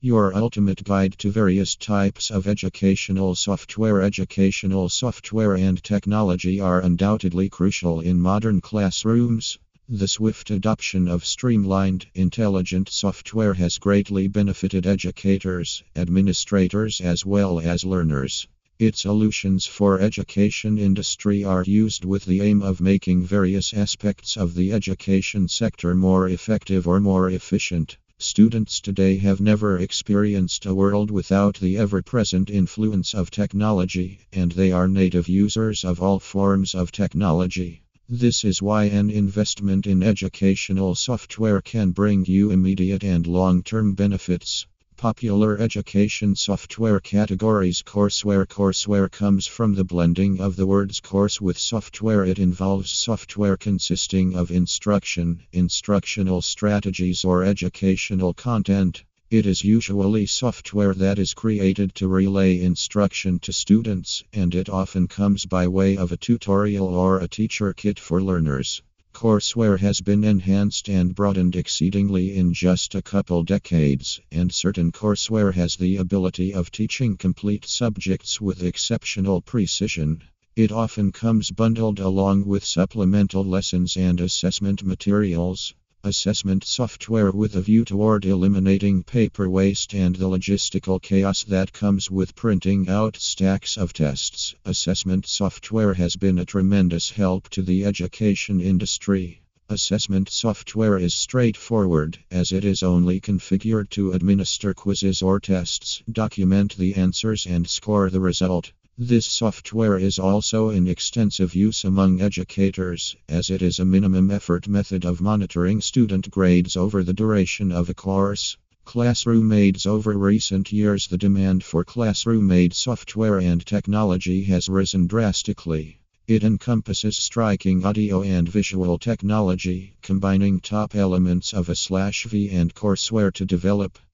your 0.00 0.32
ultimate 0.36 0.84
guide 0.84 1.12
to 1.18 1.28
various 1.28 1.74
types 1.74 2.30
of 2.30 2.46
educational 2.46 3.34
software. 3.34 4.00
Educational 4.00 4.88
software 4.88 5.56
and 5.56 5.82
technology 5.82 6.60
are 6.60 6.80
undoubtedly 6.80 7.48
crucial 7.48 8.00
in 8.00 8.20
modern 8.20 8.60
classrooms. 8.60 9.58
The 9.88 10.06
swift 10.06 10.52
adoption 10.52 11.08
of 11.08 11.26
streamlined, 11.26 12.06
intelligent 12.14 12.88
software 12.88 13.54
has 13.54 13.78
greatly 13.78 14.28
benefited 14.28 14.86
educators, 14.86 15.82
administrators, 15.96 17.00
as 17.00 17.26
well 17.26 17.58
as 17.58 17.84
learners. 17.84 18.46
Its 18.78 19.00
solutions 19.00 19.66
for 19.66 19.98
education 19.98 20.78
industry 20.78 21.42
are 21.42 21.64
used 21.64 22.04
with 22.04 22.24
the 22.24 22.40
aim 22.42 22.62
of 22.62 22.80
making 22.80 23.22
various 23.24 23.74
aspects 23.74 24.36
of 24.36 24.54
the 24.54 24.72
education 24.72 25.48
sector 25.48 25.92
more 25.96 26.28
effective 26.28 26.86
or 26.86 27.00
more 27.00 27.28
efficient. 27.30 27.96
Students 28.20 28.80
today 28.80 29.18
have 29.18 29.40
never 29.40 29.78
experienced 29.78 30.66
a 30.66 30.74
world 30.74 31.08
without 31.08 31.60
the 31.60 31.78
ever 31.78 32.02
present 32.02 32.50
influence 32.50 33.14
of 33.14 33.30
technology, 33.30 34.18
and 34.32 34.50
they 34.50 34.72
are 34.72 34.88
native 34.88 35.28
users 35.28 35.84
of 35.84 36.02
all 36.02 36.18
forms 36.18 36.74
of 36.74 36.90
technology. 36.90 37.82
This 38.08 38.44
is 38.44 38.60
why 38.60 38.86
an 38.86 39.08
investment 39.08 39.86
in 39.86 40.02
educational 40.02 40.96
software 40.96 41.60
can 41.60 41.92
bring 41.92 42.24
you 42.24 42.50
immediate 42.50 43.04
and 43.04 43.24
long 43.24 43.62
term 43.62 43.94
benefits. 43.94 44.66
Popular 44.98 45.56
education 45.60 46.34
software 46.34 46.98
categories 46.98 47.82
Courseware 47.82 48.44
Courseware 48.44 49.08
comes 49.08 49.46
from 49.46 49.76
the 49.76 49.84
blending 49.84 50.40
of 50.40 50.56
the 50.56 50.66
words 50.66 50.98
course 50.98 51.40
with 51.40 51.56
software. 51.56 52.24
It 52.24 52.40
involves 52.40 52.90
software 52.90 53.56
consisting 53.56 54.34
of 54.34 54.50
instruction, 54.50 55.44
instructional 55.52 56.42
strategies, 56.42 57.24
or 57.24 57.44
educational 57.44 58.34
content. 58.34 59.04
It 59.30 59.46
is 59.46 59.62
usually 59.62 60.26
software 60.26 60.94
that 60.94 61.20
is 61.20 61.32
created 61.32 61.94
to 61.94 62.08
relay 62.08 62.60
instruction 62.60 63.38
to 63.38 63.52
students, 63.52 64.24
and 64.32 64.52
it 64.52 64.68
often 64.68 65.06
comes 65.06 65.46
by 65.46 65.68
way 65.68 65.96
of 65.96 66.10
a 66.10 66.16
tutorial 66.16 66.88
or 66.88 67.20
a 67.20 67.28
teacher 67.28 67.72
kit 67.72 68.00
for 68.00 68.20
learners. 68.20 68.82
Courseware 69.20 69.78
has 69.78 70.00
been 70.00 70.22
enhanced 70.22 70.88
and 70.88 71.12
broadened 71.12 71.56
exceedingly 71.56 72.36
in 72.36 72.52
just 72.52 72.94
a 72.94 73.02
couple 73.02 73.42
decades, 73.42 74.20
and 74.30 74.52
certain 74.52 74.92
courseware 74.92 75.54
has 75.54 75.74
the 75.74 75.96
ability 75.96 76.54
of 76.54 76.70
teaching 76.70 77.16
complete 77.16 77.64
subjects 77.64 78.40
with 78.40 78.62
exceptional 78.62 79.40
precision. 79.40 80.22
It 80.54 80.70
often 80.70 81.10
comes 81.10 81.50
bundled 81.50 81.98
along 81.98 82.46
with 82.46 82.64
supplemental 82.64 83.44
lessons 83.44 83.96
and 83.96 84.20
assessment 84.20 84.84
materials. 84.84 85.74
Assessment 86.04 86.62
software 86.62 87.32
with 87.32 87.56
a 87.56 87.60
view 87.60 87.84
toward 87.84 88.24
eliminating 88.24 89.02
paper 89.02 89.50
waste 89.50 89.92
and 89.94 90.14
the 90.14 90.28
logistical 90.28 91.02
chaos 91.02 91.42
that 91.42 91.72
comes 91.72 92.08
with 92.08 92.36
printing 92.36 92.88
out 92.88 93.16
stacks 93.16 93.76
of 93.76 93.92
tests. 93.92 94.54
Assessment 94.64 95.26
software 95.26 95.94
has 95.94 96.14
been 96.14 96.38
a 96.38 96.44
tremendous 96.44 97.10
help 97.10 97.48
to 97.48 97.62
the 97.62 97.84
education 97.84 98.60
industry. 98.60 99.42
Assessment 99.68 100.30
software 100.30 100.96
is 100.96 101.14
straightforward, 101.14 102.16
as 102.30 102.52
it 102.52 102.64
is 102.64 102.84
only 102.84 103.20
configured 103.20 103.90
to 103.90 104.12
administer 104.12 104.72
quizzes 104.72 105.20
or 105.20 105.40
tests, 105.40 106.04
document 106.10 106.76
the 106.76 106.94
answers, 106.94 107.44
and 107.44 107.68
score 107.68 108.08
the 108.08 108.20
result. 108.20 108.70
This 109.00 109.26
software 109.26 109.96
is 109.96 110.18
also 110.18 110.70
in 110.70 110.88
extensive 110.88 111.54
use 111.54 111.84
among 111.84 112.20
educators, 112.20 113.14
as 113.28 113.48
it 113.48 113.62
is 113.62 113.78
a 113.78 113.84
minimum 113.84 114.28
effort 114.28 114.66
method 114.66 115.04
of 115.04 115.20
monitoring 115.20 115.80
student 115.80 116.28
grades 116.32 116.76
over 116.76 117.04
the 117.04 117.12
duration 117.12 117.70
of 117.70 117.88
a 117.88 117.94
course. 117.94 118.56
Classroom 118.84 119.52
aids 119.52 119.86
over 119.86 120.18
recent 120.18 120.72
years, 120.72 121.06
the 121.06 121.16
demand 121.16 121.62
for 121.62 121.84
classroom 121.84 122.50
aid 122.50 122.74
software 122.74 123.38
and 123.38 123.64
technology 123.64 124.42
has 124.42 124.68
risen 124.68 125.06
drastically. 125.06 126.00
It 126.26 126.42
encompasses 126.42 127.16
striking 127.16 127.84
audio 127.86 128.22
and 128.22 128.48
visual 128.48 128.98
technology, 128.98 129.94
combining 130.02 130.58
top 130.58 130.96
elements 130.96 131.54
of 131.54 131.68
a 131.68 131.76
slash 131.76 132.24
V 132.24 132.50
and 132.50 132.74
courseware 132.74 133.32
to 133.34 133.44
develop 133.44 134.00